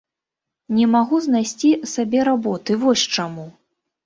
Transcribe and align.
Не 0.77 0.87
магу 0.93 1.19
знайсці 1.25 1.69
сабе 1.93 2.25
работы, 2.31 2.79
вось 2.87 3.05
чаму. 3.21 3.47